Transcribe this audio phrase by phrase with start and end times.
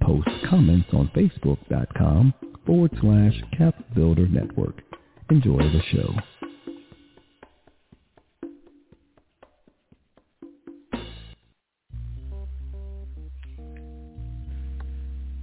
[0.00, 2.34] post comments on facebook.com
[2.66, 4.82] forward slash Cap Builder Network.
[5.30, 6.14] Enjoy the show.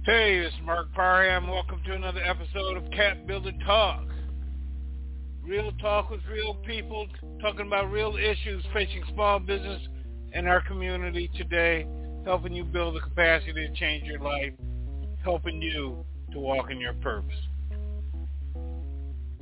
[0.04, 1.48] Hey, this is Marc Parham.
[1.48, 4.06] Welcome to another episode of Cap Builder Talk.
[5.42, 7.06] Real talk with real people,
[7.40, 9.80] talking about real issues facing small business
[10.32, 11.86] in our community today
[12.28, 14.52] helping you build the capacity to change your life,
[15.24, 17.34] helping you to walk in your purpose.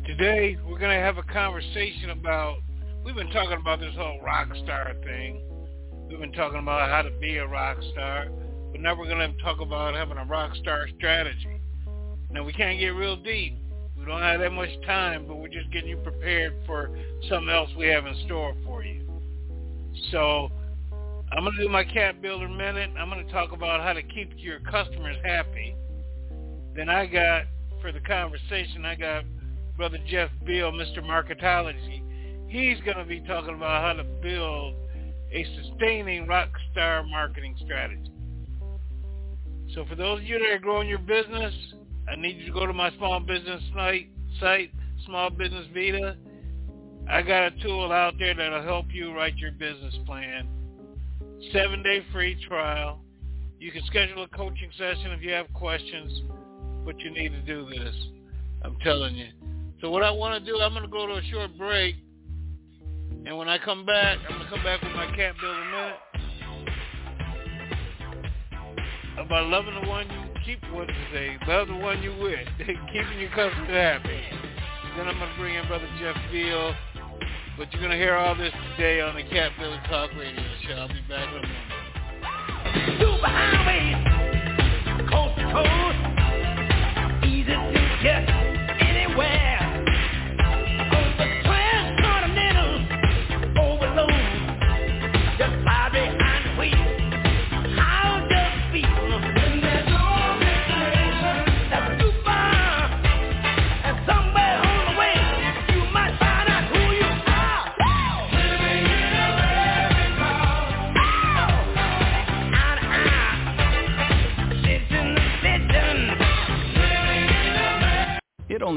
[0.06, 2.58] Today, we're going to have a conversation about,
[3.05, 5.42] we've been talking about this whole rock star thing.
[6.08, 8.28] We've been talking about how to be a rock star,
[8.70, 11.61] but now we're going to talk about having a rock star strategy.
[12.30, 13.58] Now, we can't get real deep.
[13.98, 16.96] We don't have that much time, but we're just getting you prepared for
[17.28, 19.02] something else we have in store for you.
[20.12, 20.52] So
[21.32, 22.91] I'm going to do my Cap Builder Minute.
[22.96, 25.74] I'm going to talk about how to keep your customers happy.
[26.74, 27.44] Then I got,
[27.80, 29.24] for the conversation, I got
[29.77, 31.02] Brother Jeff Beal, Mr.
[31.02, 32.02] Marketology.
[32.48, 34.77] He's going to be talking about how to build
[35.33, 38.12] a sustaining rock star marketing strategy.
[39.74, 41.52] So for those of you that are growing your business,
[42.08, 44.70] I need you to go to my small business site, site
[45.05, 46.16] Small Business Vita.
[47.11, 50.48] I got a tool out there that'll help you write your business plan
[51.53, 53.01] seven day free trial.
[53.59, 56.23] You can schedule a coaching session if you have questions,
[56.84, 57.95] but you need to do this.
[58.62, 59.29] I'm telling you.
[59.81, 61.97] So what I want to do, I'm going to go to a short break.
[63.27, 65.64] And when I come back, I'm going to come back with my cat Cap Builder
[65.64, 65.96] Minute.
[69.19, 73.19] About loving the one you keep, what to say, love the one you with, keeping
[73.19, 74.20] your customers happy.
[74.96, 76.75] Then I'm going to bring in Brother Jeff Beal
[77.56, 79.22] but you're going to hear all this today on the
[79.58, 80.74] Builder Talk Radio Show.
[80.74, 81.46] I'll be back in a
[85.72, 85.86] moment.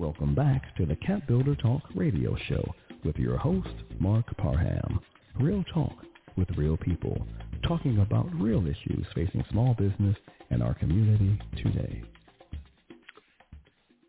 [0.00, 2.64] Welcome back to the Cap Builder Talk radio show
[3.04, 3.68] with your host,
[3.98, 4.98] Marc Parham.
[5.38, 5.92] Real talk
[6.38, 7.26] with real people,
[7.68, 10.16] talking about real issues facing small business
[10.48, 12.02] and our community today.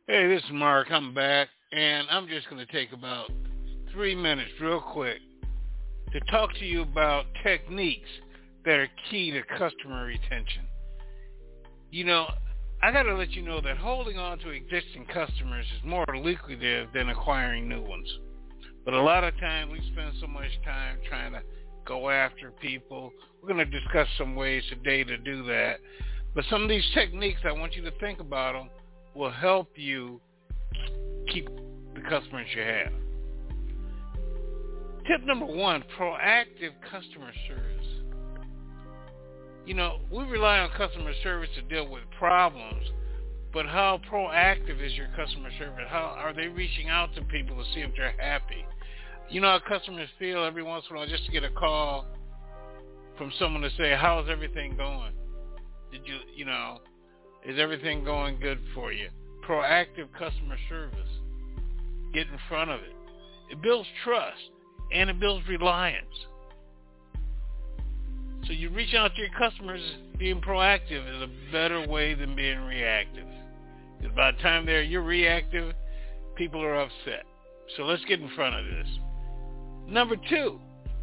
[0.07, 0.89] Hey, this is Marc.
[0.91, 3.29] I'm back, and I'm just going to take about
[3.91, 5.19] three minutes real quick
[6.13, 8.07] to talk to you about techniques
[8.63, 10.63] that are key to customer retention.
[11.89, 12.27] You know,
[12.83, 16.89] I got to let you know that holding on to existing customers is more lucrative
[16.93, 18.07] than acquiring new ones.
[18.83, 21.43] But a lot of times we spend so much time trying to
[21.85, 23.11] go after people.
[23.41, 25.75] We're going to discuss some ways today to do that.
[26.33, 28.69] But some of these techniques, I want you to think about them,
[29.13, 30.19] will help you
[31.31, 31.49] keep
[31.93, 32.91] the customers you have.
[35.07, 38.00] Tip number one, proactive customer service.
[39.65, 42.83] You know, we rely on customer service to deal with problems,
[43.53, 45.85] but how proactive is your customer service?
[45.87, 48.65] How are they reaching out to people to see if they're happy?
[49.29, 52.05] You know how customers feel every once in a while just to get a call
[53.17, 55.13] from someone to say, how's everything going?
[55.91, 56.79] Did you, you know,
[57.45, 59.09] is everything going good for you?
[59.47, 60.97] Proactive customer service.
[62.13, 62.95] Get in front of it.
[63.51, 64.49] It builds trust
[64.91, 66.05] and it builds reliance.
[68.47, 69.81] So you reach out to your customers,
[70.17, 73.27] being proactive is a better way than being reactive.
[73.99, 75.73] Because by the time they're you're reactive,
[76.35, 77.23] people are upset.
[77.77, 78.87] So let's get in front of this.
[79.87, 80.59] Number two,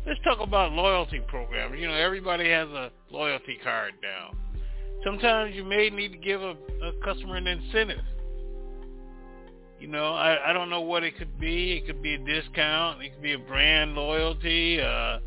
[0.07, 1.79] let's talk about loyalty programs.
[1.79, 4.33] You know, everybody has a loyalty card now.
[5.05, 8.01] Sometimes you may need to give a, a customer an incentive.
[9.79, 11.75] You know, I, I don't know what it could be.
[11.75, 13.01] It could be a discount.
[13.01, 14.81] It could be a brand loyalty.
[14.81, 15.21] Uh,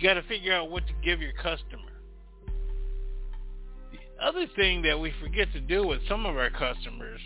[0.00, 1.82] you got to figure out what to give your customer.
[3.92, 7.20] The other thing that we forget to do with some of our customers,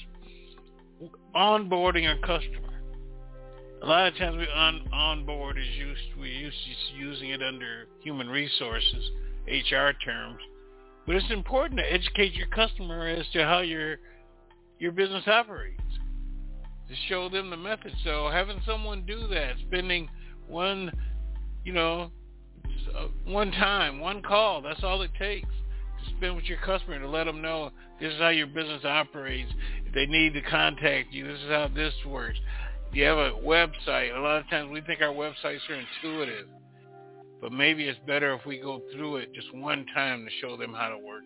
[1.37, 2.61] onboarding a customer.
[3.83, 7.87] A lot of times we on onboard is used we used to using it under
[8.01, 9.11] human resources,
[9.47, 10.41] HR terms.
[11.07, 13.99] But it's important to educate your customer as to how your
[14.79, 15.81] your business operates.
[16.89, 17.93] To show them the method.
[18.05, 20.09] So having someone do that, spending
[20.49, 20.93] one,
[21.65, 22.11] you know,
[22.97, 25.49] Uh, one time, one call, that's all it takes
[26.05, 27.71] to spend with your customer to let them know
[28.01, 29.51] this is how your business operates.
[29.87, 32.39] If they need to contact you, this is how this works.
[32.91, 36.47] If you have a website, a lot of times we think our websites are intuitive.
[37.41, 40.73] But maybe it's better if we go through it just one time to show them
[40.73, 41.25] how to work.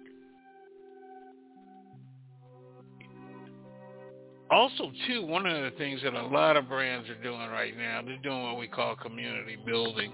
[4.50, 8.00] Also, too, one of the things that a lot of brands are doing right now,
[8.04, 10.10] they're doing what we call community building.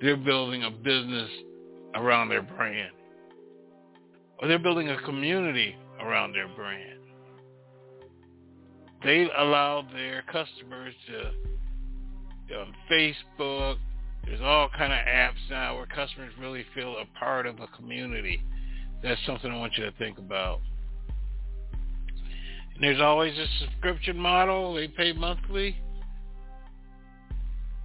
[0.00, 1.30] They're building a business
[1.94, 2.92] around their brand.
[4.38, 7.00] Or they're building a community around their brand.
[9.04, 13.76] They allow their customers to, on Facebook,
[14.24, 18.42] there's all kind of apps now where customers really feel a part of a community.
[19.02, 20.60] That's something I want you to think about.
[22.74, 24.74] And there's always a subscription model.
[24.74, 25.76] They pay monthly.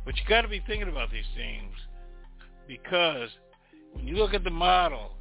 [0.05, 1.71] But you got to be thinking about these things
[2.67, 3.29] because
[3.93, 5.11] when you look at the model,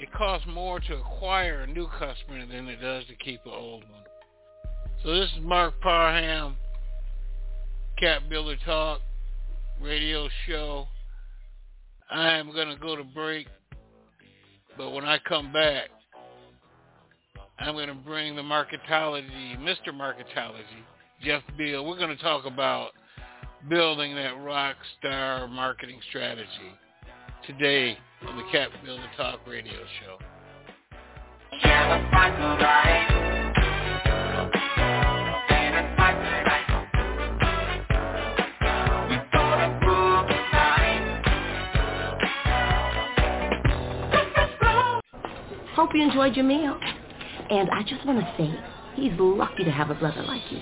[0.00, 3.82] it costs more to acquire a new customer than it does to keep an old
[3.90, 4.02] one.
[5.02, 6.56] So this is Marc Parham,
[7.98, 9.00] Cap Builder Talk
[9.80, 10.86] radio show.
[12.10, 13.46] I am going to go to break,
[14.76, 15.88] but when I come back,
[17.58, 19.92] I'm going to bring the marketology, Mr.
[19.92, 20.82] Marketology,
[21.22, 21.84] Jeff Beal.
[21.84, 22.90] We're going to talk about
[23.68, 26.48] building that rock star marketing strategy
[27.46, 27.96] today
[28.26, 30.18] on the Cap Builder Talk radio show.
[45.74, 46.78] Hope you enjoyed your meal.
[47.50, 48.52] And I just want to say,
[48.96, 50.60] he's lucky to have a brother like you.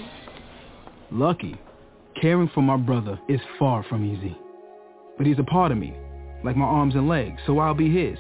[1.11, 1.59] Lucky?
[2.21, 4.37] Caring for my brother is far from easy.
[5.19, 5.95] But he's a part of me,
[6.43, 8.19] like my arms and legs, so I'll be his.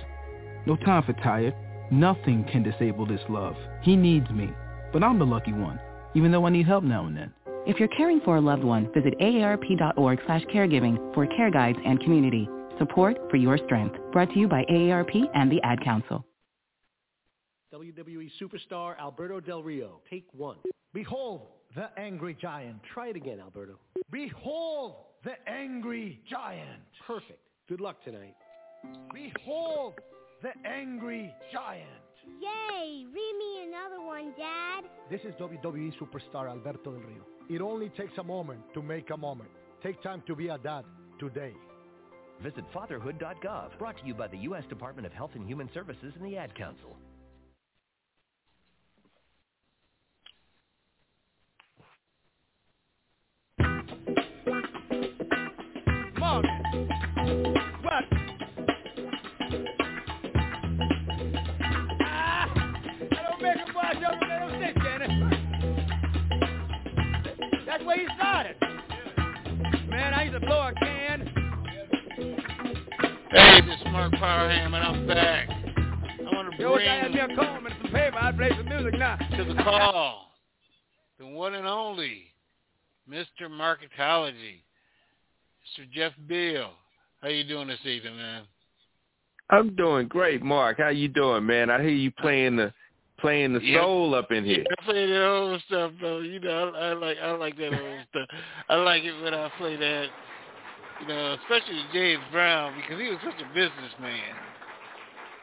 [0.66, 1.54] No time for tired.
[1.90, 3.56] Nothing can disable this love.
[3.80, 4.50] He needs me,
[4.92, 5.80] but I'm the lucky one,
[6.14, 7.32] even though I need help now and then.
[7.66, 11.98] If you're caring for a loved one, visit aarp.org slash caregiving for care guides and
[12.00, 12.48] community.
[12.78, 13.96] Support for your strength.
[14.12, 16.26] Brought to you by AARP and the Ad Council.
[17.72, 20.00] WWE superstar Alberto Del Rio.
[20.10, 20.58] Take one.
[20.92, 22.80] Behold the angry giant.
[22.92, 23.78] Try it again, Alberto.
[24.10, 24.94] Behold
[25.24, 26.82] the angry giant.
[27.06, 27.40] Perfect.
[27.68, 28.34] Good luck tonight.
[29.12, 29.94] Behold
[30.42, 31.86] the angry giant.
[32.40, 33.04] Yay!
[33.06, 34.84] Read me another one, Dad.
[35.10, 37.22] This is WWE superstar Alberto Del Rio.
[37.48, 39.50] It only takes a moment to make a moment.
[39.82, 40.84] Take time to be a dad
[41.18, 41.52] today.
[42.42, 44.64] Visit fatherhood.gov, brought to you by the U.S.
[44.68, 46.96] Department of Health and Human Services and the Ad Council.
[67.86, 68.56] That's where he started.
[69.88, 71.32] Man, I used to blow a can.
[73.30, 75.48] Hey, this is Marc Parham, and I'm back.
[75.48, 78.16] I want to Yo, bring I had me a comb and some paper.
[78.16, 79.16] I'd play some music now.
[79.16, 80.32] to the call
[81.18, 82.24] the one and only
[83.08, 83.48] Mr.
[83.48, 84.62] Marketology.
[85.78, 85.90] Mr.
[85.92, 86.70] Jeff Beal.
[87.22, 88.42] How you doing this evening, man?
[89.50, 90.78] I'm doing great, Marc.
[90.78, 91.70] How you doing, man?
[91.70, 92.72] I hear you playing the
[93.18, 93.80] playing the Yeah.
[93.80, 94.64] soul up in here.
[94.78, 96.18] I play that old stuff though.
[96.18, 98.28] You know, I, I like I like that old stuff.
[98.68, 100.08] I like it when I play that.
[101.00, 104.34] You know, especially James Brown because he was such a businessman.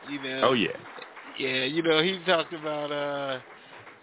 [0.09, 0.41] You know.
[0.43, 0.77] Oh yeah.
[1.39, 3.39] Yeah, you know, he talked about uh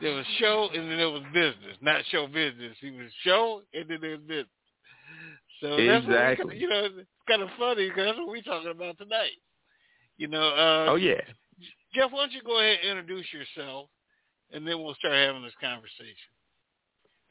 [0.00, 2.76] there was show and then there was business, not show business.
[2.80, 4.46] He was show and then there was business.
[5.60, 6.58] So that's what Exactly.
[6.58, 9.36] you know, it's kind of funny because that's what we're talking about tonight.
[10.16, 10.42] You know.
[10.42, 11.20] uh Oh yeah.
[11.94, 13.88] Jeff, why don't you go ahead and introduce yourself,
[14.52, 16.30] and then we'll start having this conversation.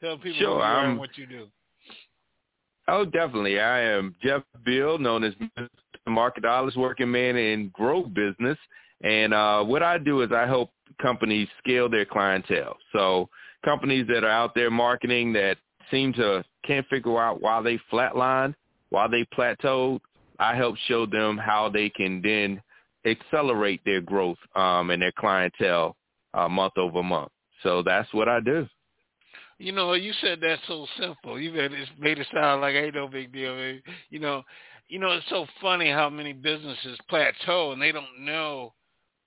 [0.02, 1.46] Tell people Sure, who you are what you do.
[2.88, 3.60] Oh, definitely.
[3.60, 5.68] I am Jeff Beal, known as Mr.
[6.08, 8.58] Marketology Working Man in Grow Business.
[9.02, 12.76] And uh, what I do is I help companies scale their clientele.
[12.92, 13.28] So
[13.64, 15.56] companies that are out there marketing that
[15.90, 18.54] seem to can't figure out why they flatlined,
[18.90, 20.00] why they plateaued,
[20.38, 22.62] I help show them how they can then
[23.06, 25.96] accelerate their growth um, and their clientele
[26.34, 27.30] uh, month over month.
[27.62, 28.66] So that's what I do.
[29.58, 31.38] You know, you said that's so simple.
[31.38, 33.54] You made it, sound like ain't no big deal.
[33.54, 33.82] man.
[34.08, 34.42] You know,
[34.88, 38.72] you know, it's so funny how many businesses plateau and they don't know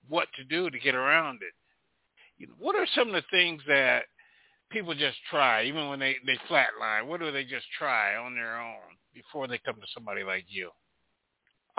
[0.08, 1.54] what to do to get around it.
[2.36, 4.02] You know, what are some of the things that
[4.70, 7.06] people just try, even when they they flatline?
[7.06, 10.70] What do they just try on their own before they come to somebody like you?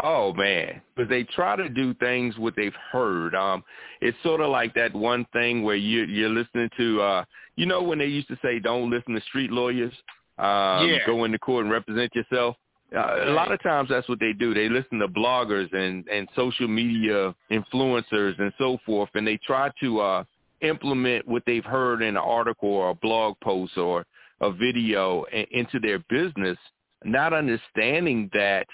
[0.04, 3.34] Oh man, because they try to do things what they've heard.
[3.34, 3.64] Um,
[4.02, 7.26] it's sort of like that one thing where you you're listening to, uh,
[7.56, 9.94] you know, when they used to say, "Don't listen to street lawyers."
[10.38, 11.06] Um, Yeah.
[11.06, 12.58] Go into court and represent yourself.
[12.94, 14.54] Uh, a lot of times that's what they do.
[14.54, 19.72] They listen to bloggers and and social media influencers and so forth, and they try
[19.80, 20.24] to uh,
[20.60, 24.06] implement what they've heard in an article or a blog post or
[24.42, 26.58] a video into their business,
[27.06, 28.68] not understanding that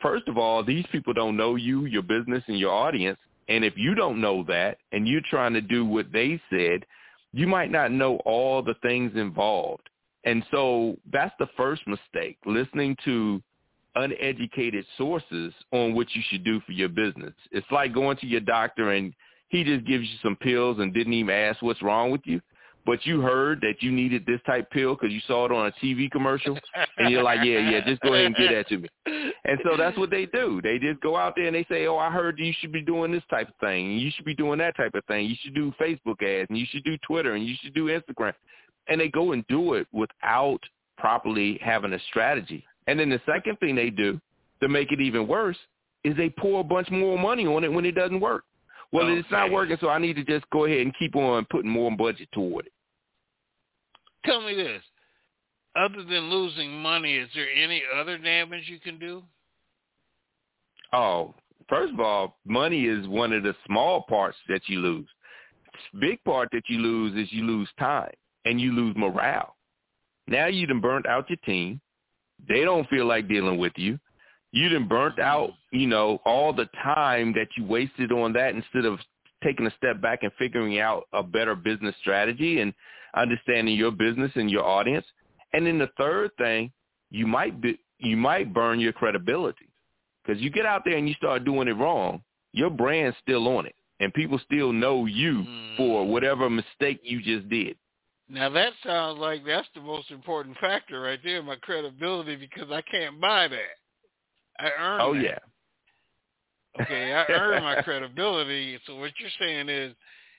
[0.00, 3.18] first of all, these people don't know you, your business, and your audience.
[3.48, 6.86] And if you don't know that and you're trying to do what they said,
[7.32, 9.88] you might not know all the things involved.
[10.24, 13.42] And so that's the first mistake, listening to
[13.94, 17.34] uneducated sources on what you should do for your business.
[17.50, 19.12] It's like going to your doctor and
[19.48, 22.40] he just gives you some pills and didn't even ask what's wrong with you.
[22.84, 25.72] But you heard that you needed this type pill because you saw it on a
[25.84, 26.58] TV commercial,
[26.98, 28.88] and you're like, yeah, yeah, just go ahead and get that to me.
[29.06, 30.60] And so that's what they do.
[30.62, 33.12] They just go out there and they say, oh, I heard you should be doing
[33.12, 35.26] this type of thing, and you should be doing that type of thing.
[35.26, 38.34] You should do Facebook ads, and you should do Twitter, and you should do Instagram.
[38.88, 40.58] And they go and do it without
[40.98, 42.64] properly having a strategy.
[42.88, 44.20] And then the second thing they do
[44.60, 45.56] to make it even worse
[46.02, 48.42] is they pour a bunch more money on it when it doesn't work.
[48.92, 51.70] Well, it's not working, so I need to just go ahead and keep on putting
[51.70, 52.71] more budget toward it.
[54.24, 54.82] Tell me this.
[55.74, 59.22] Other than losing money, is there any other damage you can do?
[60.92, 61.34] Oh,
[61.68, 65.08] first of all, money is one of the small parts that you lose.
[66.00, 68.12] Big part that you lose is you lose time
[68.44, 69.56] and you lose morale.
[70.26, 71.80] Now you done burnt out your team.
[72.48, 73.98] They don't feel like dealing with you.
[74.52, 78.84] You done burnt out, you know, all the time that you wasted on that instead
[78.84, 78.98] of
[79.42, 82.74] taking a step back and figuring out a better business strategy and
[83.14, 85.06] understanding your business and your audience.
[85.52, 86.72] And then the third thing,
[87.10, 89.68] you might be, you might burn your credibility
[90.24, 92.22] because you get out there and you start doing it wrong.
[92.52, 95.44] Your brand's still on it, and people still know you
[95.76, 96.08] for mm.
[96.08, 97.76] whatever mistake you just did.
[98.28, 102.82] Now that sounds like that's the most important factor right there, my credibility, because I
[102.82, 103.78] can't buy that.
[104.58, 105.22] I earn Oh that.
[105.22, 105.38] yeah,
[106.80, 108.78] Okay, I earn my credibility.
[108.86, 109.94] So what you're saying is,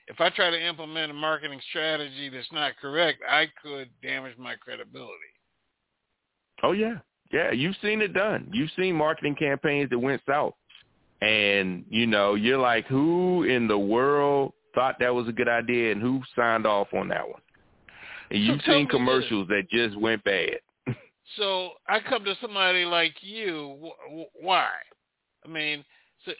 [0.08, 4.54] if I try to implement a marketing strategy that's not correct, I could damage my
[4.56, 5.12] credibility.
[6.62, 6.96] oh yeah,
[7.32, 7.50] yeah.
[7.52, 8.50] You've seen it done.
[8.52, 10.54] You've seen marketing campaigns that went south,
[11.20, 15.92] and you know you're like, who in the world thought that was a good idea,
[15.92, 17.40] and who signed off on that one?
[18.30, 18.90] And you've tell seen this.
[18.92, 20.58] commercials that just went bad.
[21.38, 23.78] So I come to somebody like you.
[23.82, 24.68] wh- wh- Why?
[25.44, 25.82] I mean,
[26.24, 26.32] so,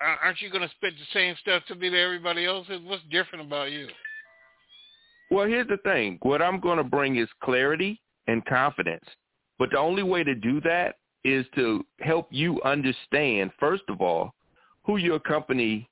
[0.00, 2.66] aren't you going to spit the same stuff to me that everybody else?
[2.84, 3.88] What's different about you?
[5.30, 6.18] Well, here's the thing.
[6.22, 9.04] What I'm going to bring is clarity and confidence.
[9.58, 14.32] But the only way to do that is to help you understand, first of all,
[14.84, 15.88] who your company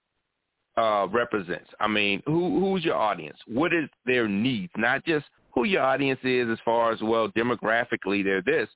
[0.77, 1.69] uh, represents.
[1.81, 3.39] I mean, who who's your audience?
[3.47, 4.73] What is their needs?
[4.77, 8.69] Not just who your audience is as far as, well, demographically they're this,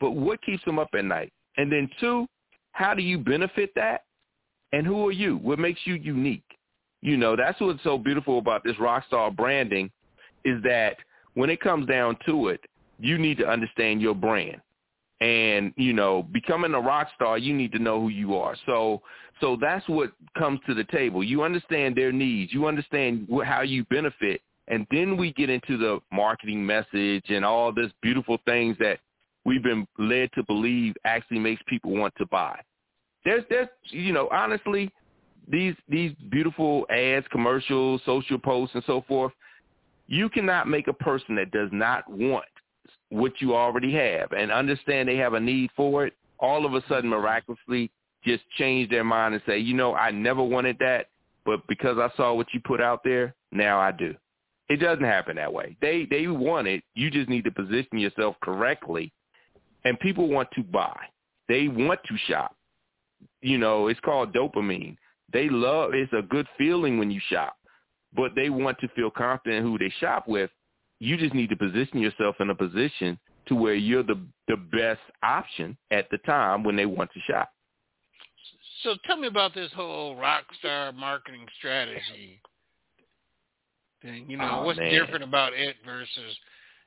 [0.00, 1.32] but what keeps them up at night?
[1.56, 2.26] And then two,
[2.72, 4.02] how do you benefit that?
[4.72, 5.36] And who are you?
[5.38, 6.44] What makes you unique?
[7.00, 9.90] You know, that's what's so beautiful about this rock star branding
[10.44, 10.96] is that
[11.34, 12.60] when it comes down to it,
[12.98, 14.60] you need to understand your brand.
[15.20, 18.56] And, you know, becoming a rock star, you need to know who you are.
[18.66, 19.02] So
[19.40, 21.22] so that's what comes to the table.
[21.22, 22.52] You understand their needs.
[22.52, 24.40] You understand how you benefit.
[24.66, 28.98] And then we get into the marketing message and all this beautiful things that
[29.44, 32.60] we've been led to believe actually makes people want to buy.
[33.24, 34.90] There's there's you know, honestly,
[35.48, 39.32] these these beautiful ads, commercials, social posts and so forth,
[40.06, 42.46] you cannot make a person that does not want
[43.10, 46.82] what you already have and understand they have a need for it, all of a
[46.88, 47.90] sudden miraculously
[48.24, 51.06] just change their mind and say, you know, I never wanted that,
[51.44, 54.14] but because I saw what you put out there, now I do.
[54.68, 55.76] It doesn't happen that way.
[55.80, 56.84] They they want it.
[56.94, 59.12] You just need to position yourself correctly,
[59.84, 60.94] and people want to buy.
[61.48, 62.54] They want to shop.
[63.40, 64.96] You know, it's called dopamine.
[65.32, 65.94] They love.
[65.94, 67.56] It's a good feeling when you shop,
[68.14, 70.50] but they want to feel confident who they shop with.
[71.00, 75.00] You just need to position yourself in a position to where you're the the best
[75.22, 77.50] option at the time when they want to shop.
[78.82, 82.40] So tell me about this whole rock star marketing strategy
[84.02, 84.26] thing.
[84.28, 84.92] You know, Oh, what's man.
[84.92, 86.36] different about it versus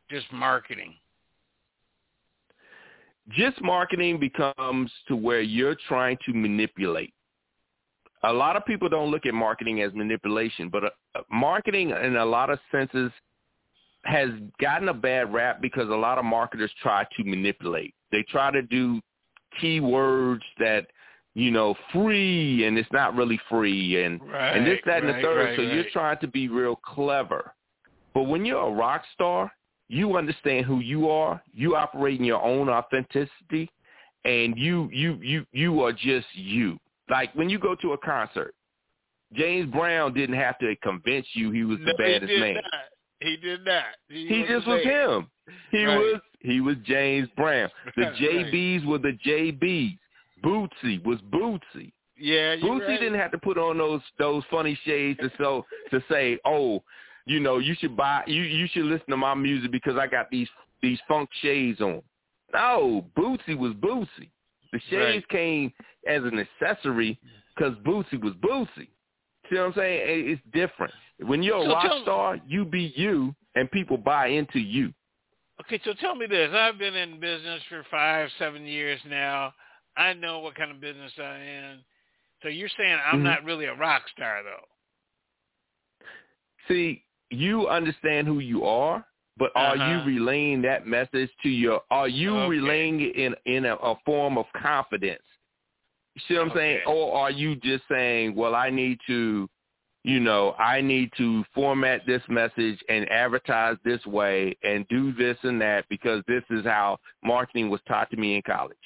[0.10, 0.96] just marketing?
[3.36, 7.14] Just marketing becomes to where you're trying to manipulate.
[8.24, 12.26] A lot of people don't look at marketing as manipulation, but uh, marketing in a
[12.26, 13.12] lot of senses
[14.04, 17.94] has gotten a bad rap because a lot of marketers try to manipulate.
[18.12, 19.00] They try to do
[19.62, 20.88] keywords that
[21.34, 25.22] you know free and it's not really free and Right, and this that and the
[25.22, 27.54] third right, so you're trying to be real clever
[28.14, 29.52] but when you're a rock star
[29.92, 33.70] you understand who you are you operate in your own authenticity
[34.26, 36.80] and you you you you are just you
[37.10, 38.54] like when you go to a concert
[39.34, 42.64] James Brown didn't have to convince you he was the No, baddest he man Not.
[43.22, 43.84] He did not.
[44.10, 45.30] He, he just was him.
[45.72, 45.98] He Right.
[45.98, 47.70] was he was James Brown.
[47.96, 48.16] The Right.
[48.16, 49.98] JBs were the JBs.
[50.44, 51.92] Bootsy was Bootsy.
[52.18, 53.00] Yeah, Bootsy right.
[53.00, 56.82] didn't have to put on those those funny shades to so to say, oh,
[57.26, 60.30] you know, you should buy you you should listen to my music because I got
[60.32, 60.50] these
[60.82, 62.02] these funk shades on.
[62.54, 64.30] No, Bootsy was Bootsy.
[64.74, 65.72] The shades came
[66.08, 67.20] as an accessory
[67.56, 68.88] because Bootsy was Bootsy.
[69.50, 70.30] See what I'm saying?
[70.30, 70.94] It's different.
[71.20, 74.94] When you're a So rock tell- star, you be you, and people buy into you.
[75.62, 76.52] Okay, so tell me this.
[76.54, 79.54] I've been in business for five, seven years now.
[79.96, 81.84] I know what kind of business I am.
[82.42, 83.24] So you're saying I'm Mhm.
[83.24, 84.66] not really a rock star, though.
[86.68, 89.06] See, you understand who you are,
[89.38, 89.90] but are Uh-huh.
[89.92, 91.82] you relaying that message to your?
[91.90, 92.50] Are you Okay.
[92.50, 95.24] relaying it in in a, a form of confidence?
[96.16, 96.82] You see what I'm saying?
[96.86, 99.50] Or are you just saying, well, I need to,
[100.04, 105.38] you know, I need to format this message and advertise this way and do this
[105.44, 108.78] and that because this is how marketing was taught to me in college.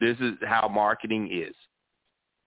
[0.00, 1.54] This is how marketing is.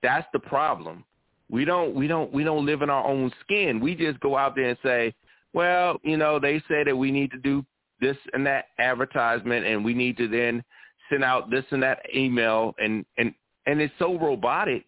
[0.03, 1.05] That's the problem.
[1.49, 3.79] We don't we don't we don't live in our own skin.
[3.79, 5.13] We just go out there and say,
[5.53, 7.65] well, you know, they say that we need to do
[7.99, 10.63] this and that advertisement and we need to then
[11.09, 13.33] send out this and that email and and
[13.65, 14.85] and it's so robotic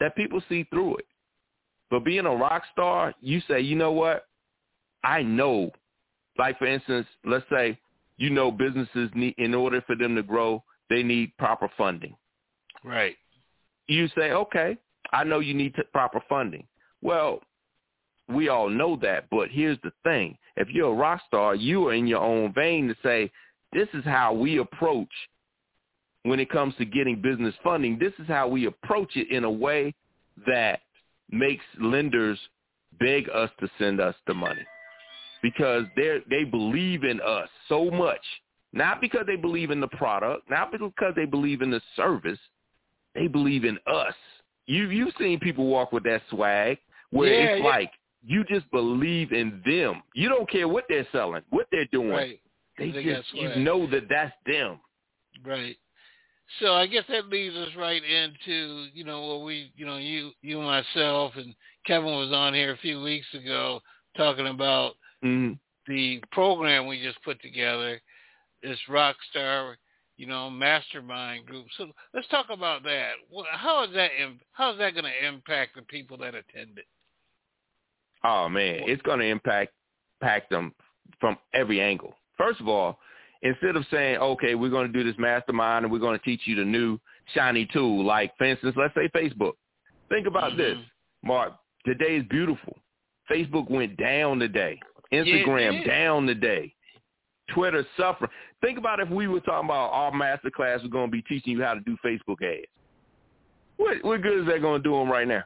[0.00, 1.06] that people see through it.
[1.90, 4.26] But being a rock star, you say, you know what?
[5.04, 5.70] I know.
[6.38, 7.78] Like for instance, let's say
[8.18, 12.14] you know businesses need in order for them to grow, they need proper funding.
[12.84, 13.16] Right.
[13.88, 14.76] You say, okay,
[15.12, 16.66] I know you need t- proper funding.
[17.02, 17.40] Well,
[18.28, 20.36] we all know that, but here's the thing.
[20.56, 23.30] If you're a rock star, you are in your own vein to say,
[23.72, 25.08] this is how we approach
[26.22, 27.98] when it comes to getting business funding.
[27.98, 29.94] This is how we approach it in a way
[30.46, 30.80] that
[31.30, 32.38] makes lenders
[32.98, 34.64] beg us to send us the money
[35.42, 38.20] because they they believe in us so much.
[38.72, 42.38] Not because they believe in the product, not because they believe in the service.
[43.14, 44.14] They believe in us.
[44.66, 46.78] You you've seen people walk with that swag
[47.10, 47.68] where Yeah, it's yeah.
[47.68, 47.90] like
[48.26, 50.02] you just believe in them.
[50.14, 52.10] You don't care what they're selling, what they're doing.
[52.10, 52.40] Right.
[52.76, 54.80] They, They just you know that that's them.
[55.44, 55.76] Right.
[56.60, 60.30] So I guess that leads us right into, you know, what we, you know, you,
[60.42, 61.54] you, myself, and
[61.86, 63.80] Kevin was on here a few weeks ago
[64.16, 65.58] talking about Mhm.
[65.86, 68.00] the program we just put together,
[68.62, 69.76] this Rockstar,
[70.16, 71.66] you know, mastermind group.
[71.76, 73.14] So let's talk about that.
[73.50, 74.10] How is that?
[74.52, 76.86] How is that going to impact the people that attend it?
[78.24, 79.72] Oh man, it's going to impact
[80.20, 80.74] impact them
[81.20, 82.14] from every angle.
[82.36, 82.98] First of all,
[83.42, 86.40] instead of saying, okay, we're going to do this mastermind and we're going to teach
[86.44, 86.98] you the new
[87.34, 89.52] shiny tool, like for instance, let's say Facebook.
[90.08, 90.58] Think about mm-hmm.
[90.58, 90.78] this,
[91.22, 91.52] Marc.
[91.84, 92.76] Today is beautiful.
[93.30, 94.78] Facebook went down today.
[95.12, 95.86] Instagram did.
[95.86, 96.72] down today.
[97.54, 98.30] Twitter suffering.
[98.60, 101.52] Think about if we were talking about our master class was going to be teaching
[101.52, 102.66] you how to do Facebook ads.
[103.76, 105.44] What what good is that going to do them right now?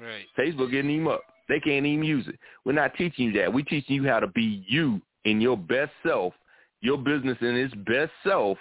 [0.00, 0.24] Right.
[0.38, 1.22] Facebook getting them up.
[1.50, 2.38] They can't even use it.
[2.64, 3.52] We're not teaching you that.
[3.52, 6.32] We're teaching you how to be you in your best self,
[6.80, 8.56] your business in its best self.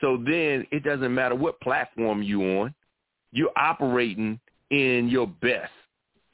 [0.00, 2.74] So then it doesn't matter what platform you on,
[3.30, 4.40] you're operating
[4.70, 5.72] in your best.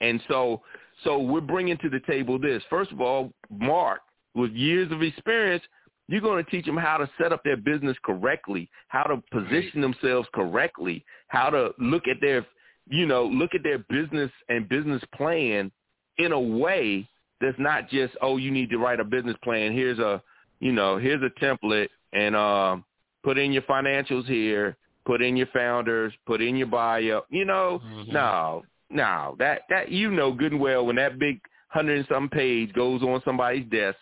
[0.01, 0.63] And so
[1.03, 2.63] so we're bringing to the table this.
[2.71, 4.01] First of all, Marc,
[4.35, 5.65] with years of experience,
[6.07, 9.81] you're going to teach them how to set up their business correctly, how to position
[9.81, 12.47] themselves correctly, how to look at their,
[12.89, 15.71] you know, look at their business and business plan
[16.19, 17.09] in a way
[17.41, 19.73] that's not just, oh, you need to write a business plan.
[19.73, 20.23] Here's a,
[20.61, 22.77] you know, here's a template and uh,
[23.23, 27.23] put in your financials here, put in your founders, put in your bio.
[27.31, 28.13] You know, mm-hmm.
[28.13, 32.29] no, no, that that you know good and well when that big hundred and some
[32.29, 33.97] page goes on somebody's desk,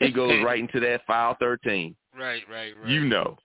[0.00, 1.94] it goes right into that file thirteen.
[2.18, 2.88] Right, right, right.
[2.88, 3.36] You know,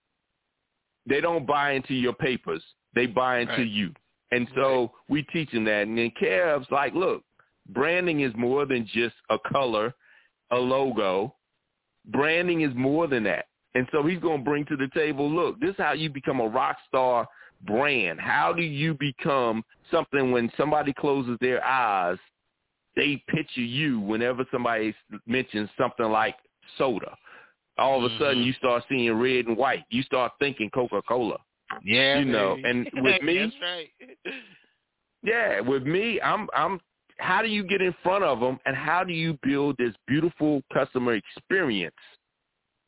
[1.07, 2.63] they don't buy into your papers;
[2.95, 3.67] they buy into right.
[3.67, 3.93] you.
[4.31, 5.87] And so we teach them that.
[5.87, 7.23] And then Kev's like, look,
[7.69, 9.93] branding is more than just a color,
[10.51, 11.35] a logo.
[12.05, 13.45] Branding is more than that.
[13.75, 16.39] And so he's going to bring to the table, look, this is how you become
[16.39, 17.27] a rock star
[17.65, 18.19] brand.
[18.19, 22.17] How do you become something when somebody closes their eyes,
[22.95, 26.35] they picture you whenever somebody mentions something like
[26.77, 27.15] soda.
[27.77, 28.23] All of a mm-hmm.
[28.23, 29.83] sudden you start seeing red and white.
[29.89, 31.37] You start thinking Coca-Cola.
[31.83, 33.89] Yeah, you know, and with me, that's right.
[35.23, 36.79] yeah, with me, I'm I'm
[37.17, 40.61] how do you get in front of them and how do you build this beautiful
[40.73, 41.95] customer experience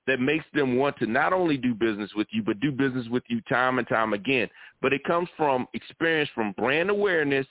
[0.08, 3.24] that makes them want to not only do business with you, but do business with
[3.28, 4.50] you time and time again.
[4.82, 7.46] But it comes from experience from brand awareness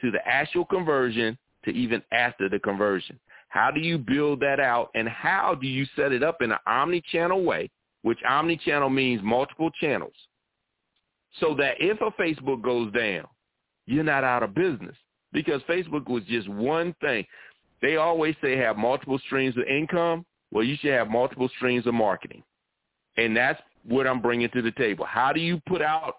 [0.00, 3.18] to the actual conversion to even after the conversion.
[3.48, 6.58] How do you build that out and how do you set it up in an
[6.66, 7.70] omni-channel way,
[8.02, 10.14] which omni-channel means multiple channels,
[11.40, 13.26] so that if a Facebook goes down,
[13.86, 14.96] you're not out of business
[15.32, 17.26] because Facebook was just one thing.
[17.82, 20.24] They always say have multiple streams of income.
[20.50, 22.42] Well, you should have multiple streams of marketing.
[23.16, 25.04] And that's what I'm bringing to the table.
[25.04, 26.16] How do you put out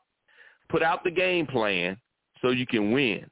[0.70, 1.98] put out the game plan
[2.42, 3.26] so you can win?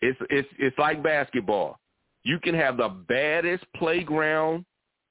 [0.00, 1.78] It's it's it's like basketball.
[2.22, 4.64] You can have the baddest playground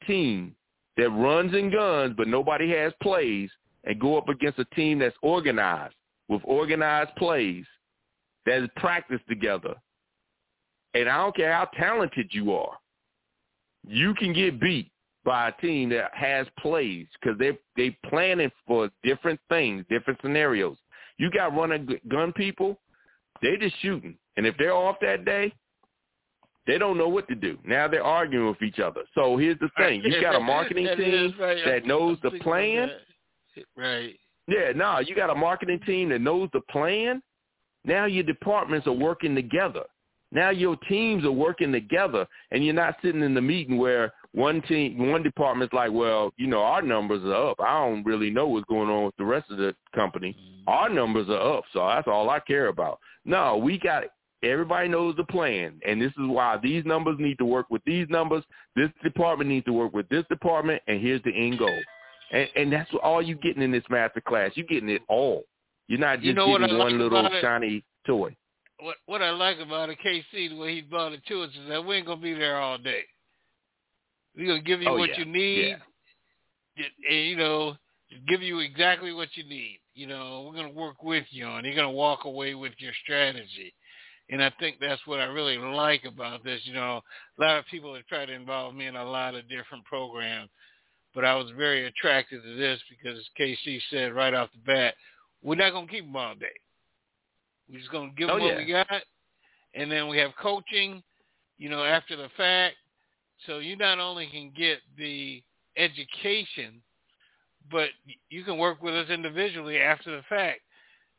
[0.05, 0.55] team
[0.97, 3.49] that runs and guns, but nobody has plays,
[3.87, 5.95] and go up against a team that's organized
[6.29, 7.65] with organized plays
[8.45, 9.73] that is practiced together.
[10.93, 12.77] And I don't care how talented you are,
[13.87, 14.91] you can get beat
[15.23, 20.77] by a team that has plays because they they planning for different things, different scenarios.
[21.17, 22.79] You got running gun people,
[23.41, 25.53] they just shooting, and if they're off that day,
[26.65, 27.57] they don't know what to do.
[27.65, 29.01] Now they're arguing with each other.
[29.15, 32.89] So here's the thing: you got a marketing team that knows the plan.
[33.75, 34.19] Right.
[34.47, 37.21] Yeah, no, you got a marketing team that knows the plan.
[37.83, 39.83] Now your departments are working together.
[40.31, 44.61] Now your teams are working together, and you're not sitting in the meeting where one
[44.63, 47.59] team, one department's like, well, you know, our numbers are up.
[47.59, 50.35] I don't really know what's going on with the rest of the company.
[50.37, 50.69] Mm-hmm.
[50.69, 52.99] Our numbers are up, so that's all I care about.
[53.23, 54.03] No, we got
[54.43, 58.07] everybody knows the plan, and this is why these numbers need to work with these
[58.09, 58.43] numbers.
[58.75, 61.79] This department needs to work with this department, and here's the end goal.
[62.31, 64.51] And, and that's all you're getting in this master class.
[64.55, 65.43] You're getting it all.
[65.87, 68.35] You're not just you know getting one like little shiny toy
[68.79, 71.69] what what I like about it, KC, the way he brought it to us is
[71.69, 73.03] that we ain't gonna be there all day.
[74.35, 75.19] We're gonna give you oh, what yeah.
[75.19, 75.77] you need,
[76.75, 76.85] yeah.
[77.09, 77.75] and you know,
[78.27, 79.79] give you exactly what you need.
[79.95, 81.65] You know, we're gonna work with you on.
[81.65, 83.73] You're gonna walk away with your strategy,
[84.29, 86.61] and I think that's what I really like about this.
[86.65, 87.01] You know,
[87.39, 90.49] a lot of people have tried to involve me in a lot of different programs,
[91.17, 94.93] but I was very attracted to this because, KC said right off the bat,
[95.41, 96.45] we're not gonna keep them all day.
[97.67, 98.57] We're just gonna give oh, them what yeah.
[98.57, 99.01] we got,
[99.73, 101.01] and then we have coaching,
[101.57, 102.75] you know, after the fact.
[103.47, 105.41] So you not only can get the
[105.75, 106.83] education,
[107.71, 107.89] but
[108.29, 110.59] you can work with us individually after the fact.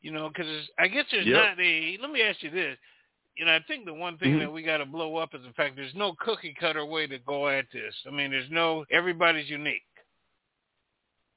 [0.01, 0.47] You know, because
[0.79, 1.35] I guess there's yep.
[1.35, 1.99] not a.
[2.01, 2.77] Let me ask you this.
[3.37, 4.41] You know, I think the one thing mm-hmm.
[4.41, 7.19] that we got to blow up is the fact there's no cookie cutter way to
[7.19, 7.95] go at this.
[8.07, 9.83] I mean, there's no everybody's unique.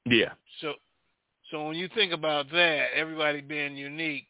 [0.05, 0.31] Yeah.
[0.61, 0.73] So,
[1.49, 4.27] so when you think about that, everybody being unique,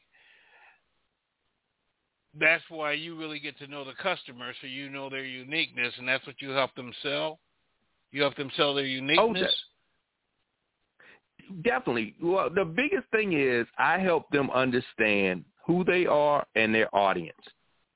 [2.39, 6.07] that's why you really get to know the customer, so you know their uniqueness, and
[6.07, 7.39] that's what you help them sell.
[8.11, 9.53] You help them sell their oh, uniqueness.
[11.49, 12.15] Oh, definitely.
[12.21, 17.37] Well, the biggest thing is I help them understand who they are and their audience,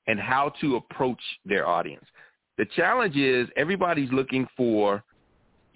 [0.06, 2.04] and how to approach their audience.
[2.58, 5.02] The challenge is everybody's looking for,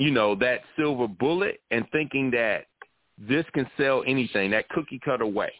[0.01, 2.65] you know, that silver bullet and thinking that
[3.19, 5.53] this can sell anything, that cookie cutter way.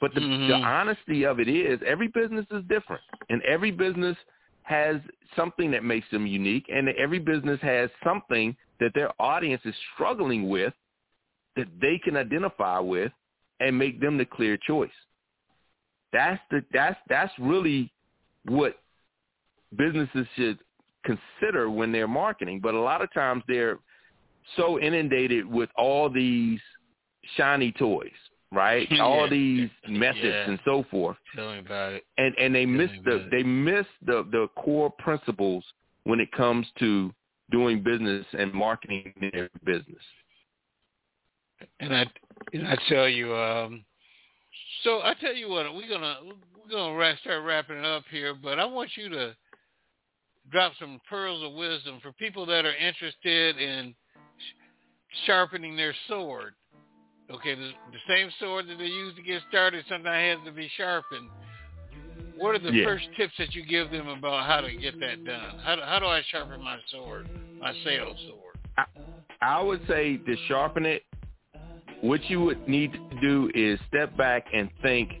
[0.00, 0.46] But the, Mhm.
[0.46, 4.16] the honesty of it is every business is different and every business
[4.62, 5.00] has
[5.34, 10.48] something that makes them unique and every business has something that their audience is struggling
[10.48, 10.72] with
[11.56, 13.10] that they can identify with
[13.58, 14.94] and make them the clear choice.
[16.12, 17.92] That's the that's that's really
[18.44, 18.78] what
[19.74, 20.60] businesses should
[21.04, 22.60] consider when they're marketing.
[22.60, 23.78] But a lot of times they're
[24.56, 26.60] so inundated with all these
[27.36, 28.10] shiny toys,
[28.52, 28.86] right?
[28.90, 29.02] Yeah.
[29.02, 30.50] All these methods Yeah.
[30.50, 31.16] and so forth.
[31.34, 32.04] Tell me about it.
[32.18, 35.64] And and they miss the they miss the the core principles
[36.04, 37.12] when it comes to
[37.50, 40.02] doing business and marketing their business.
[41.80, 42.06] And I
[42.52, 43.84] and I tell you, um,
[44.82, 48.58] so I tell you what, we're gonna we're gonna start wrapping it up here, but
[48.58, 49.34] I want you to
[50.50, 53.94] drop some pearls of wisdom for people that are interested in
[54.38, 56.54] sh- sharpening their sword.
[57.30, 60.70] Okay, the, the same sword that they use to get started sometimes has to be
[60.76, 61.28] sharpened.
[62.36, 62.84] What are the Yeah.
[62.84, 65.58] first tips that you give them about how to get that done?
[65.60, 67.28] How do, how do I sharpen my sword,
[67.58, 68.86] my sales sword?
[69.40, 71.04] I would say to sharpen it,
[72.00, 75.12] what you would need to do is step back and think,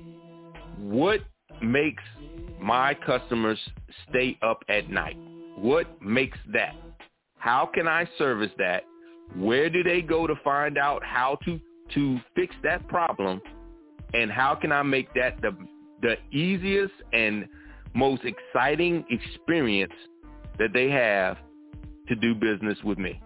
[0.78, 1.20] what
[1.62, 2.02] makes
[2.64, 3.58] my customers
[4.08, 5.16] stay up at night?
[5.56, 6.74] What makes that?
[7.38, 8.84] How can I service that?
[9.36, 11.60] Where do they go to find out how to
[11.94, 13.40] to fix that problem?
[14.14, 15.56] And how can I make that the
[16.02, 17.46] the easiest and
[17.94, 19.92] most exciting experience
[20.58, 21.36] that they have
[22.08, 23.20] to do business with me?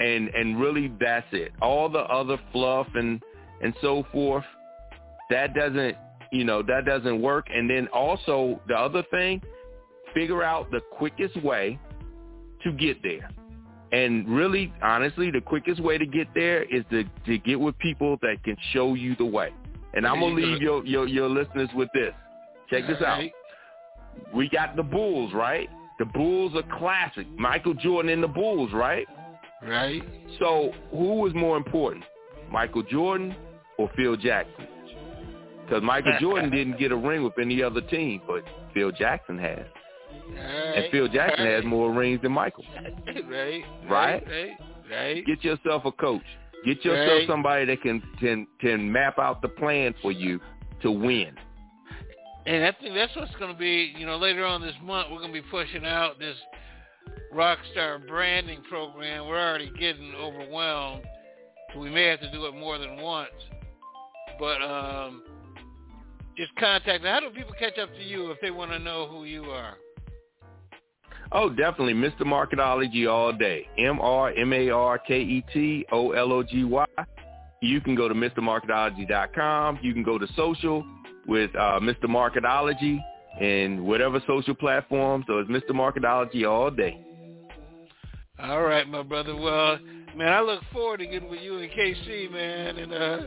[0.00, 3.22] and and really that's it all the other fluff and
[3.62, 4.44] and so forth
[5.30, 5.96] that doesn't
[6.32, 7.46] you know that doesn't work.
[7.54, 9.40] And then also the other thing
[10.14, 11.78] figure out the quickest way
[12.64, 13.30] to get there.
[13.92, 18.18] And really honestly the quickest way to get there is to to get with people
[18.22, 19.52] that can show you the way.
[19.94, 22.12] And i'm going to leave your, your your listeners with this.
[22.70, 23.22] Check this out.
[24.34, 25.68] We got the bulls right?
[25.98, 27.26] The bulls are classic.
[27.38, 29.06] Michael Jordan and the bulls right?
[29.62, 30.02] Right.
[30.40, 32.04] so who was more important,
[32.50, 33.36] Michael Jordan
[33.78, 34.66] or Phil Jackson?
[35.72, 39.64] Because Michael Jordan didn't get a ring with any other team, but Phil Jackson has.
[40.36, 42.64] And Phil Jackson has more rings than Michael.
[43.30, 44.26] right, Right?
[44.28, 44.50] right,
[44.90, 45.24] right.
[45.26, 46.20] Get yourself a coach.
[46.66, 47.26] Get yourself Right.
[47.26, 50.40] somebody that can, can can map out the plan for you
[50.82, 51.34] to win.
[52.44, 55.20] And I think that's what's going to be, you know, later on this month, we're
[55.20, 56.36] going to be pushing out this
[57.34, 59.26] Rockstar branding program.
[59.26, 61.04] We're already getting overwhelmed.
[61.78, 63.30] We may have to do it more than once.
[64.38, 65.22] But um,
[66.36, 67.04] just contact.
[67.04, 69.74] How do people catch up to you if they want to know who you are?
[71.34, 72.22] Oh, definitely, Mr.
[72.22, 73.66] Marketology all day.
[73.78, 76.84] M R M A R K E T O L O G Y.
[77.62, 79.78] You can go to MrMarketology.com.
[79.82, 80.84] You can go to social
[81.26, 82.04] with uh, Mr.
[82.04, 82.98] Marketology
[83.40, 85.24] and whatever social platform.
[85.26, 85.70] So it's Mr.
[85.70, 87.00] Marketology all day.
[88.38, 89.36] All right, my brother.
[89.36, 89.78] Well,
[90.16, 92.78] man, I look forward to getting with you and KC, man.
[92.78, 93.20] And uh,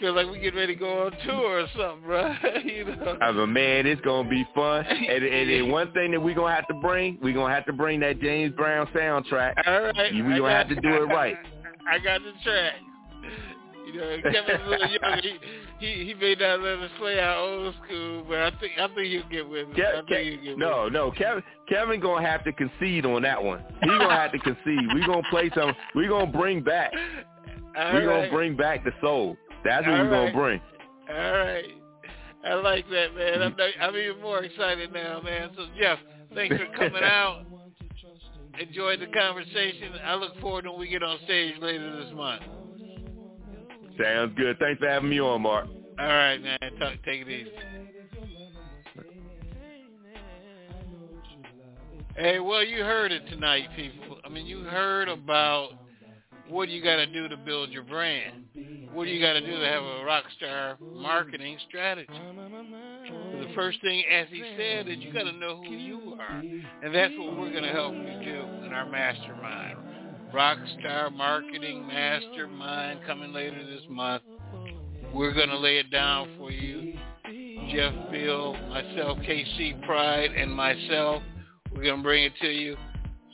[0.00, 2.34] feel like we get ready to go on tour or something, bro.
[2.64, 3.18] you know.
[3.20, 4.84] Oh, I mean, man, it's gonna be fun.
[4.86, 7.72] And, and, and one thing that we're gonna have to bring, we're gonna have to
[7.72, 9.54] bring that James Brown soundtrack.
[9.66, 10.12] All right.
[10.14, 11.36] We're I gonna have to do it right.
[11.88, 12.74] I got the track.
[13.86, 15.20] You know, Kevin's a little young.
[15.22, 15.38] He,
[15.80, 19.06] he he may not let us play our old school, but I think I think
[19.08, 19.74] he'll get with us.
[19.74, 21.42] I think Ke- he'll get no, no, Kevin.
[21.68, 23.64] Kevin gonna have to concede on that one.
[23.82, 24.94] He gonna have to concede.
[24.94, 25.74] We gonna play some.
[25.94, 26.92] We gonna bring back.
[27.76, 28.06] All we right.
[28.06, 29.36] gonna bring back the soul.
[29.64, 30.60] That's what All we gonna bring.
[31.08, 31.64] All right.
[32.44, 33.42] I like that, man.
[33.42, 35.50] I'm, I'm even more excited now, man.
[35.56, 35.98] So, Jeff,
[36.34, 37.44] thanks for coming out.
[38.58, 39.92] Enjoyed the conversation.
[40.04, 42.42] I look forward when we get on stage later this month.
[44.02, 44.58] Sounds good.
[44.58, 45.66] Thanks for having me on, Marc.
[45.98, 46.58] All right, man.
[46.78, 47.50] Talk, take it easy.
[52.16, 54.18] Hey, well, you heard it tonight, people.
[54.24, 55.70] I mean, you heard about
[56.50, 58.44] what do you got to do to build your brand.
[58.92, 62.12] What do you got to do to have a rock star marketing strategy?
[62.12, 66.42] The first thing, as he said, is you got to know who you are,
[66.82, 69.78] and that's what we're going to help you do in our mastermind.
[70.34, 74.22] Rockstar Marketing Mastermind coming later this month.
[75.12, 76.94] We're going to lay it down for you.
[77.72, 81.22] Jeff Beal, myself, KC Pride, and myself.
[81.74, 82.76] We're going to bring it to you.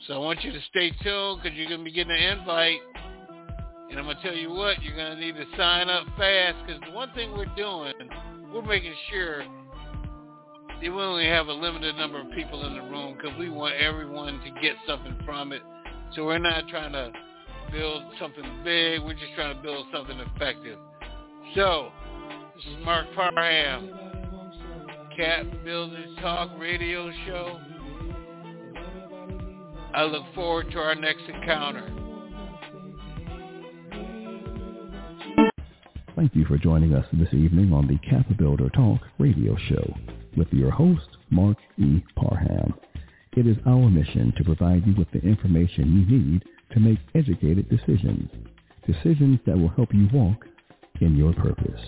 [0.07, 2.79] So I want you to stay tuned because you're going to be getting an invite.
[3.89, 6.57] And I'm going to tell you what, you're going to need to sign up fast
[6.65, 7.93] because the one thing we're doing,
[8.53, 13.15] we're making sure that we only have a limited number of people in the room
[13.15, 15.61] because we want everyone to get something from it.
[16.15, 17.11] So we're not trying to
[17.71, 19.01] build something big.
[19.01, 20.77] We're just trying to build something effective.
[21.55, 21.91] So,
[22.55, 23.89] this is Marc Parham,
[25.15, 27.59] Cap Builders Talk Radio Show.
[29.93, 31.96] I look forward to our next encounter.
[36.17, 39.93] Thank you for joining us this evening on the Cap Builder Talk radio show
[40.35, 42.03] with your host, Marc E.
[42.15, 42.73] Parham.
[43.33, 47.69] It is our mission to provide you with the information you need to make educated
[47.69, 48.31] decisions,
[48.87, 50.43] decisions that will help you walk
[51.01, 51.81] in your purpose.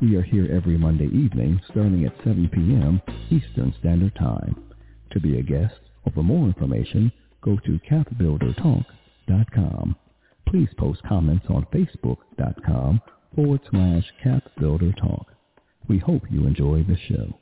[0.00, 3.02] We are here every Monday evening starting at 7 p.m.
[3.30, 4.62] Eastern Standard Time.
[5.10, 5.74] To be a guest
[6.04, 7.10] or for more information,
[7.42, 9.96] go to capbuildertalk.com.
[10.48, 13.00] Please post comments on facebook.com
[13.36, 15.26] forward slash Cap Builder capbuildertalk.
[15.88, 17.38] We hope you enjoy the show.